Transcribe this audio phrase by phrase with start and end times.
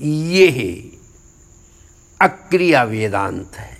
[0.00, 0.98] ये
[2.20, 3.78] अक्रिया वेदांत है।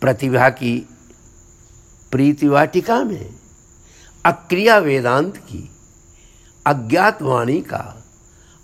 [0.00, 0.88] प्रतिभा की
[2.10, 3.34] प्रीति वाटिका में,
[4.26, 5.70] अक्रिया वेदांत की
[6.66, 8.04] अज्ञात वाणी का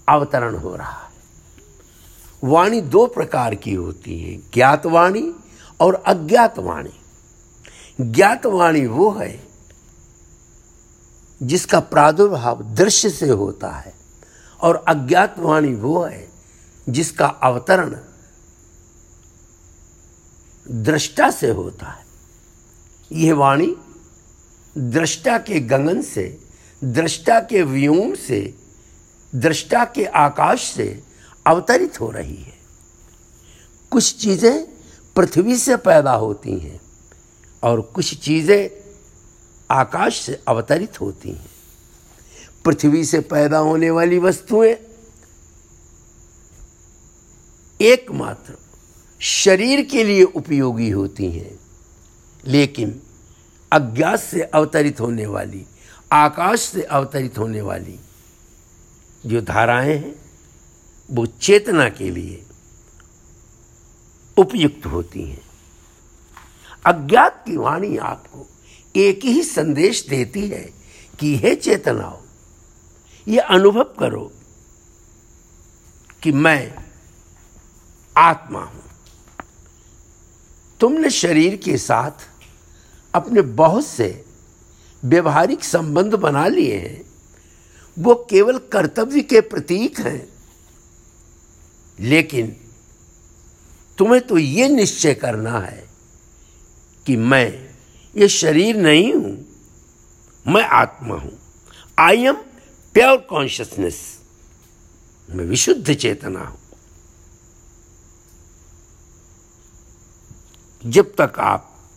[0.08, 1.12] अवतरण हो रहा है।
[2.44, 5.32] वाणी दो प्रकार की होती है ज्ञात वाणी
[5.80, 6.94] और अज्ञात वाणी
[8.00, 9.48] ज्ञात वाणी वो है
[11.42, 14.05] जिसका प्रादुर्भाव दृश्य से होता है
[14.60, 16.26] और अज्ञात वाणी वो है
[16.88, 17.96] जिसका अवतरण
[20.66, 22.04] दृष्टा से होता है।
[23.10, 23.74] यह वाणी
[24.76, 26.26] दृष्टा के गगन से,
[26.82, 28.40] दृष्टा के व्योम से,
[29.32, 31.02] दृष्टा के आकाश से
[31.46, 32.54] अवतरित हो रही है।
[33.92, 34.66] कुछ चीज़ें
[35.16, 36.80] पृथ्वी से पैदा होती हैं
[37.62, 38.70] और कुछ चीज़ें
[39.70, 41.50] आकाश से अवतरित होती हैं।
[42.66, 44.74] पृथ्वी से पैदा होने वाली वस्तुएँ।
[47.80, 48.56] एकमात्र
[49.20, 51.58] शरीर के लिए उपयोगी होती हैं,
[52.46, 53.00] लेकिन
[53.72, 55.64] अज्ञात से अवतरित होने वाली,
[56.12, 57.98] आकाश से अवतरित होने वाली
[59.26, 60.14] जो धाराएँ हैं,
[61.10, 62.42] वो चेतना के लिए
[64.36, 65.42] उपयुक्त होती हैं।
[66.86, 68.46] अज्ञात की वाणी आपको
[68.96, 70.64] एक ही संदेश देती है
[71.18, 72.20] कि हे चेतनाओ
[73.26, 74.30] ये अनुभव करो
[76.22, 76.74] कि मैं
[78.16, 78.82] आत्मा हूँ।
[80.80, 82.28] तुमने शरीर के साथ
[83.14, 84.24] अपने बहुत से
[85.02, 87.04] व्यवहारिक संबंध बना लिए हैं।
[87.96, 90.28] वो केवल कर्तव्य के प्रतीक हैं।
[91.98, 92.56] लेकिन
[93.98, 95.84] तुम्हें तो ये निश्चय करना है
[97.06, 97.48] कि मैं
[98.14, 99.36] ये शरीर नहीं हूँ,
[100.46, 101.38] मैं आत्मा हूँ।
[101.98, 102.36] आई एम
[102.96, 104.20] प्योर कॉन्शियसनेस
[105.30, 106.58] मैं विशुद्ध चेतना हूँ।
[110.90, 111.88] जब तक आप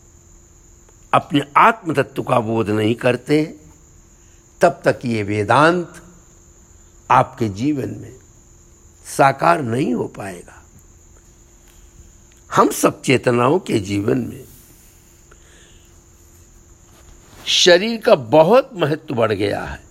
[1.13, 3.55] अपने आत्म तत्व का बोध नहीं करते,
[4.61, 6.03] तब तक ये वेदांत
[7.11, 8.19] आपके जीवन में
[9.05, 10.63] साकार नहीं हो पाएगा।
[12.55, 14.45] हम सब चेतनाओं के जीवन में
[17.47, 19.88] शरीर का बहुत महत्व बढ़ गया है।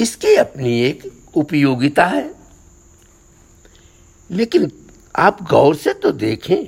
[0.00, 2.34] इसकी अपनी एक उपयोगिता है।
[4.30, 4.72] लेकिन
[5.16, 6.64] आप गौर से तो देखें।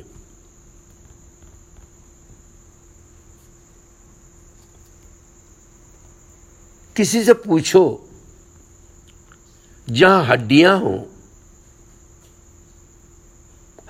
[6.97, 8.09] किसी से पूछो,
[9.91, 11.09] जहाँ हड्डियाँ हो,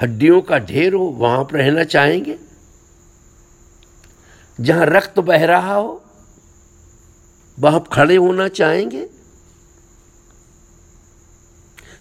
[0.03, 2.39] हड्डियों का ढेर हो, वहाँ पर रहना चाहेंगे?
[4.61, 6.05] जहाँ रक्त बह रहा हो,
[7.59, 9.18] वहाँ खड़े होना चाहेंगे?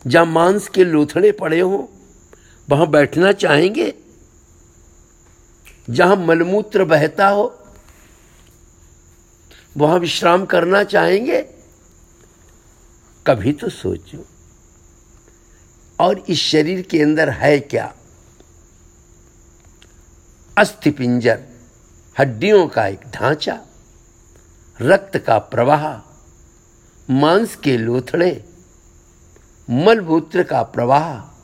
[0.07, 1.87] जहाँ मांस के लोथड़े पड़े हों,
[2.69, 3.93] वहाँ बैठना चाहेंगे?
[5.89, 7.63] जहाँ मलमूत्र बहता हो,
[9.77, 11.41] वहाँ विश्राम करना चाहेंगे?
[13.27, 14.25] कभी तो सोचो।
[15.99, 17.95] और इस शरीर के अंदर है क्या?
[20.57, 21.43] अस्थि पिंजर,
[22.19, 23.65] हड्डियों का एक ढांचा,
[24.81, 26.11] रक्त का प्रवाह,
[27.09, 28.46] मांस के लोथड़े
[29.69, 31.37] मलमूत्र का प्रवाह।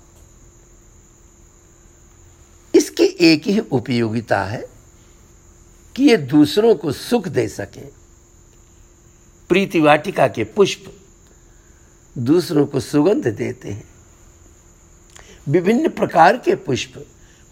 [2.76, 4.70] इसकी एक ही उपयोगिता है
[5.96, 7.86] कि ये दूसरों को सुख दे सके।
[9.50, 11.02] प्रीति वाटिका के पुष्प
[12.18, 13.90] दूसरों को सुगंध देते हैं।
[15.50, 17.08] विभिन्न प्रकार के पुष्प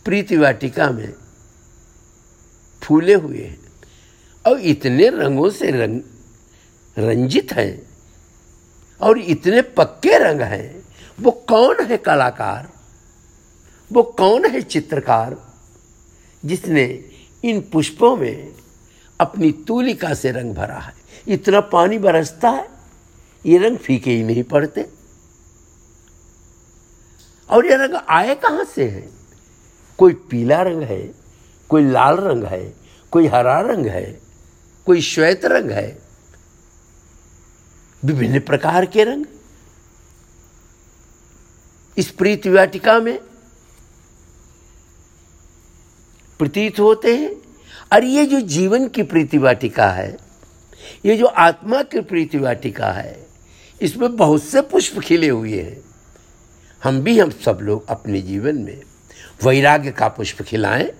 [0.05, 1.13] प्रीति वाटिका में
[2.83, 3.71] फूले हुए हैं।
[4.47, 6.01] और इतने रंगों से रंग,
[6.97, 7.90] रंजित हैं
[9.01, 10.83] और इतने पक्के रंग हैं।
[11.21, 12.69] वो कौन है कलाकार?
[13.93, 15.37] वो कौन है चित्रकार?
[16.45, 17.03] जिसने
[17.43, 18.53] इन पुष्पों में
[19.19, 20.93] अपनी तूलिका से रंग भरा है।
[21.27, 22.69] इतना पानी बरसता है,
[23.45, 24.89] ये रंग फीके ही नहीं पड़ते।
[27.49, 29.09] और ये रंग आए कहाँ से है?
[29.97, 31.11] कोई पीला रंग है,
[31.69, 32.73] कोई लाल रंग है,
[33.11, 34.21] कोई हरा रंग है,
[34.85, 36.10] कोई श्वेत रंग है
[38.05, 39.25] विभिन्न प्रकार के रंग।
[41.97, 43.19] इस प्रीति वाटिका में
[46.39, 47.35] प्रतीत होते हैं।
[47.93, 50.17] और ये जो जीवन की प्रीति वाटिका है,
[51.05, 53.27] ये जो आत्मा की प्रीति वाटिका है,
[53.81, 55.81] इसमें बहुत से पुष्प खिले हुए हैं।
[56.83, 58.81] हम भी, हम सब लोग अपने जीवन में
[59.43, 60.91] वैराग्य का पुष्प खिलाएँ,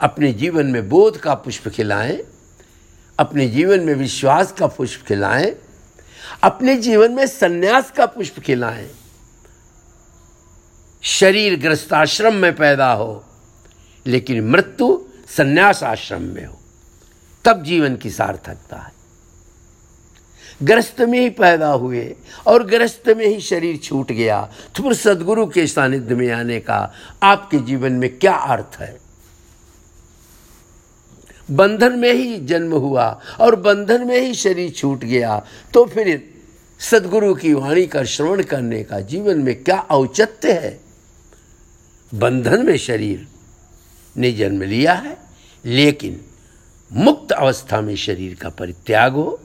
[0.00, 2.22] अपने जीवन में बोध का पुष्प खिलाएँ
[3.18, 5.56] अपने जीवन में विश्वास का पुष्प खिलाएँ,
[6.42, 8.90] अपने जीवन में सन्यास का पुष्प खिलाएँ।
[11.02, 13.24] शरीर ग्रस्ताश्रम में पैदा हो,
[14.06, 15.04] लेकिन मृत्यु
[15.36, 16.60] सन्यास आश्रम में हो।
[17.44, 18.92] तब जीवन की सार्थकता है।
[20.62, 22.16] ग्रस्त में ही पैदा हुए
[22.46, 26.92] और ग्रस्त में ही शरीर छूट गया। तो फिर सदगुरु के सानिध्य में आने का
[27.22, 29.07] आपके जीवन में क्या अर्थ है?
[31.50, 36.22] बंधन में ही जन्म हुआ और बंधन में ही शरीर छूट गया तो फिर
[36.80, 40.80] सदगुरु की वाणी का श्रवण करने का जीवन में क्या औचित्य है?
[42.14, 43.26] बंधन में शरीर
[44.16, 45.16] ने जन्म लिया है,
[45.64, 46.20] लेकिन
[46.92, 49.40] मुक्त अवस्था में शरीर का परित्याग हो।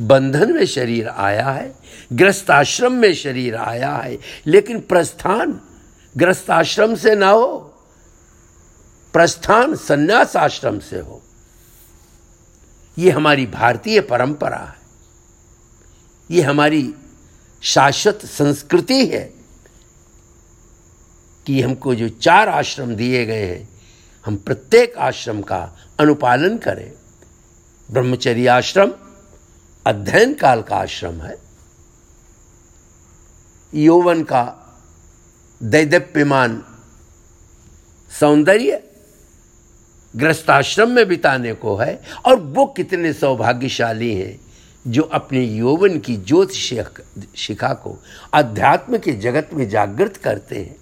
[0.00, 1.72] बंधन में शरीर आया है
[2.12, 5.60] ग्रस्त आश्रम में शरीर आया है, लेकिन प्रस्थान
[6.16, 7.67] ग्रस्त आश्रम से ना हो।
[9.12, 11.22] प्रस्थान संन्यास आश्रम से हो।
[12.98, 14.78] यह हमारी भारतीय परंपरा है।
[16.30, 16.94] ये हमारी
[17.62, 19.34] शाश्वत संस्कृति है
[21.46, 23.68] कि हमको जो चार आश्रम दिए गए हैं,
[24.26, 26.92] हम प्रत्येक आश्रम का अनुपालन करें।
[27.90, 28.92] ब्रह्मचर्य आश्रम,
[29.86, 31.38] अध्ययन काल का आश्रम है।
[33.74, 34.74] यौवन का
[35.62, 36.64] दैदप्यमान
[38.20, 38.87] सौंदर्य
[40.18, 44.38] ग्रस्ताश्रम में बिताने को है, और वो कितने सौभाग्यशाली हैं
[44.84, 46.52] जो अपने यौवन की ज्योत
[47.36, 47.96] शिखा को
[48.34, 50.76] अध्यात्म के जगत में जागृत करते हैं।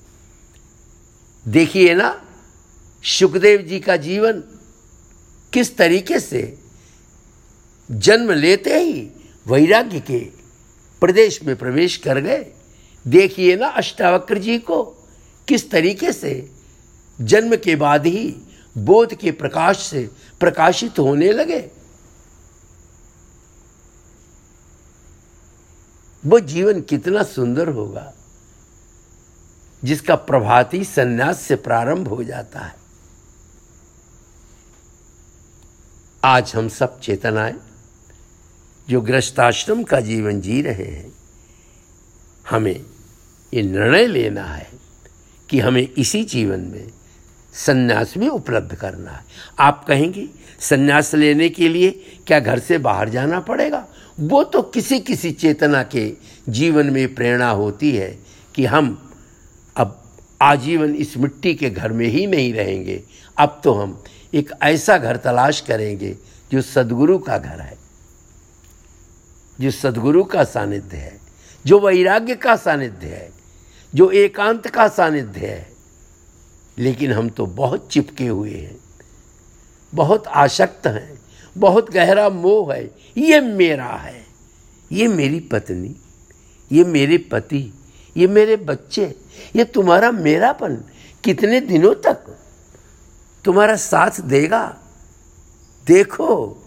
[1.45, 2.23] देखिए ना,
[3.05, 4.43] सुखदेव जी का जीवन
[5.53, 6.43] किस तरीके से
[7.89, 9.01] जन्म लेते ही
[9.47, 10.19] वैराग्य के
[11.03, 12.47] प्रदेश में प्रवेश कर गए।
[13.05, 14.83] देखिए ना, अष्टावक्र जी को
[15.49, 16.51] किस तरीके से
[17.19, 18.35] जन्म के बाद ही
[18.79, 21.71] बोध के प्रकाश से प्रकाशित होने लगे।
[26.27, 28.13] वो जीवन कितना सुंदर होगा,
[29.85, 32.77] जिसका प्रभाती संन्यास से प्रारंभ हो जाता है।
[36.25, 37.55] आज हम सब चेतनाएँ,
[38.89, 41.13] जो ग्रस्ताश्रम का जीवन जी रहे हैं,
[42.51, 42.87] हमें
[43.55, 44.71] ये निर्णय लेना है
[45.49, 46.93] कि हमें इसी जीवन में
[47.57, 49.25] संन्यास भी उपलब्ध करना है।
[49.59, 50.29] आप कहेंगे,
[50.61, 51.91] संन्यास लेने के लिए
[52.27, 53.87] क्या घर से बाहर जाना पड़ेगा?
[54.21, 56.13] वो तो किसी किसी चेतना के
[56.49, 58.19] जीवन में प्रेरणा होती है
[58.55, 59.13] कि हम
[59.77, 60.03] अब
[60.43, 63.03] आजीवन इस मिट्टी के घर में ही नहीं रहेंगे।
[63.39, 64.03] अब तो हम
[64.35, 66.17] एक ऐसा घर तलाश करेंगे
[66.53, 67.77] जो सदगुरु का घर है,
[69.61, 71.21] जो सदगुरु का सानिध्य है,
[71.67, 73.31] जो वैराग्य का सानिध्य है,
[73.95, 75.76] जो एकांत का सानिध्य है।
[76.79, 78.81] लेकिन हम तो बहुत चिपके हुए हैं।
[79.95, 81.19] बहुत आसक्त हैं।
[81.59, 82.85] बहुत गहरा मोह है।
[83.19, 84.27] ये मेरा है।
[84.93, 85.97] ये मेरी पत्नी।
[86.73, 87.73] ये मेरे पति।
[88.17, 89.17] ये मेरे बच्चे।
[89.57, 90.77] ये तुम्हारा मेरापन।
[91.25, 92.39] कितने दिनों तक?
[93.45, 94.79] तुम्हारा साथ देगा?
[95.87, 96.63] देखो।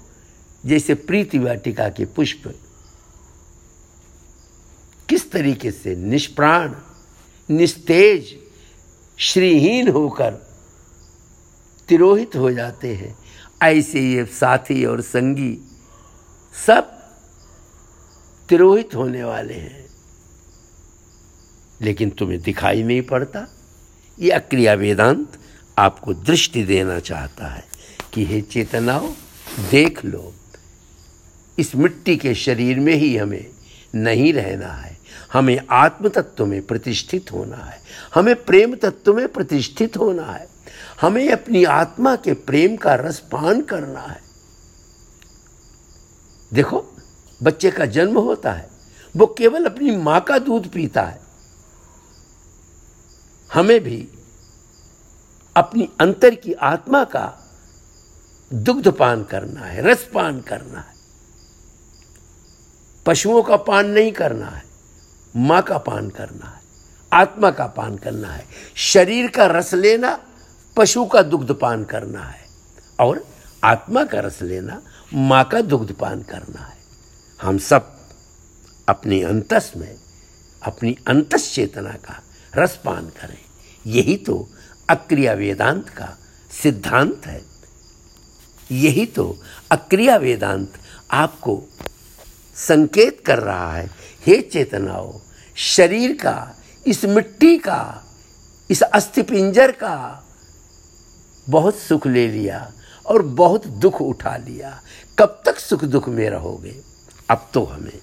[0.66, 2.60] जैसे प्रीति वाटिका के पुष्प।
[5.10, 6.76] किस तरीके से निष्प्राण,
[7.50, 8.49] निस्तेज
[9.20, 10.34] श्रीहीन होकर
[11.88, 13.18] तिरोहित हो जाते हैं।
[13.64, 15.58] ऐसे ये साथी और संगी
[16.66, 17.00] सब
[18.50, 19.88] तिरोहित होने वाले हैं।
[21.82, 23.48] लेकिन तुम्हें दिखाई नहीं पड़ता।
[24.20, 25.40] ये अक्रिया वेदांत
[25.78, 27.64] आपको दृष्टि देना चाहता है
[28.14, 29.14] कि हे चेतनाओ,
[29.72, 30.34] देख लो।
[31.60, 33.48] इस मिट्टी के शरीर में ही हमें
[33.96, 35.00] नहीं रहना है।
[35.34, 37.82] हमें आत्म तत्व में प्रतिष्ठित होना है।
[38.16, 40.50] हमें प्रेम तत्व में प्रतिष्ठित होना है।
[41.02, 44.22] हमें अपनी आत्मा के प्रेम का रस पान करना है।
[46.54, 46.86] देखो,
[47.44, 48.70] बच्चे का जन्म होता है।
[49.16, 51.22] वो केवल अपनी माँ का दूध पीता है।
[53.54, 54.10] हमें भी
[55.56, 57.52] अपनी अंतर की आत्मा का
[58.54, 60.99] दुग्ध पान करना है, रस पान करना है।
[63.10, 64.64] पशुओं का पान नहीं करना है,
[65.36, 66.62] माँ का पान करना है,
[67.12, 70.12] आत्मा का पान करना है, शरीर का रस लेना,
[70.78, 72.46] पशु का दुग्ध पान करना है
[73.00, 73.24] और
[73.64, 74.82] आत्मा का रस लेना,
[75.14, 76.78] माँ का दुग्ध पान करना है।
[77.40, 77.92] हम सब
[78.90, 79.96] अपनी अंतस में,
[80.62, 82.22] अपनी अंतस चेतना का
[82.54, 83.38] रस पान करें।
[83.86, 84.48] यही तो
[84.90, 86.16] अक्रिया वेदांत का
[86.52, 87.42] सिद्धांत है।
[88.72, 89.36] यही तो
[89.72, 90.74] अक्रिया वेदांत
[91.12, 91.62] आपको
[92.60, 93.90] संकेत कर रहा है,
[94.26, 95.20] हे चेतनाओं,
[95.56, 96.56] शरीर का,
[96.88, 98.06] इस मिट्टी का,
[98.70, 100.26] इस अस्थिपिंजर का
[101.50, 102.72] बहुत सुख ले लिया
[103.06, 104.82] और बहुत दुख उठा लिया।
[105.20, 106.76] कब तक सुख दुख में रहोगे?
[107.30, 108.00] अब तो हमें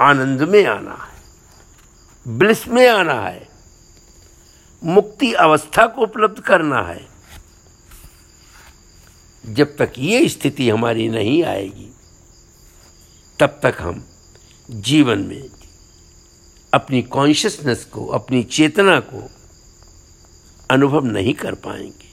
[0.00, 3.48] आनंद में आना है, ब्लिस में आना है,
[4.82, 7.06] मुक्ति अवस्था को उपलब्ध करना है।
[9.44, 11.92] जब तक ये स्थिति हमारी नहीं आएगी
[13.40, 14.04] तब तक हम
[14.70, 15.50] जीवन में
[16.74, 19.30] अपनी कॉन्शियसनेस को, अपनी चेतना को
[20.70, 22.06] अनुभव नहीं कर पाएँगे।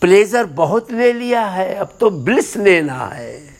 [0.00, 3.56] प्लेजर बहुत ले लिया है, अब तो ब्लिस लेना है।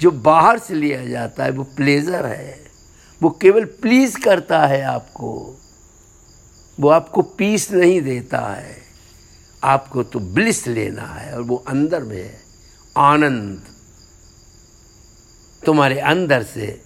[0.00, 2.70] जो बाहर से लिया जाता है, वो प्लेजर है।
[3.22, 5.56] वो केवल प्लीज़ करता है आपको।
[6.80, 8.82] वो आपको पीस नहीं देता है।
[9.64, 12.40] आपको तो ब्लिस लेना है और वो अंदर में है,
[12.96, 13.77] आनंद।
[15.66, 16.82] तुम्हारे अंदर से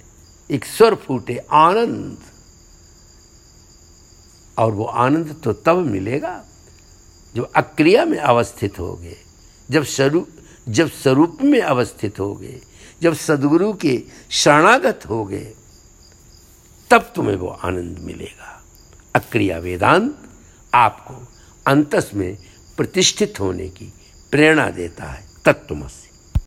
[0.50, 2.18] एक स्वर फूटे, आनंद।
[4.58, 6.44] और वो आनंद तो तब मिलेगा
[7.34, 9.16] जब अक्रिया में अवस्थित होगे,
[9.70, 10.28] जब स्वरूप
[10.68, 12.60] जब स्वरूप में अवस्थित होगे,
[13.02, 15.54] जब सदगुरु के शरणागत होगे,
[16.90, 18.62] तब तुम्हें वो आनंद मिलेगा।
[19.14, 20.18] अक्रिया वेदांत
[20.74, 21.14] आपको
[21.66, 22.38] अंतस में
[22.76, 23.92] प्रतिष्ठित होने की
[24.30, 26.11] प्रेरणा देता है तत्वमस्य।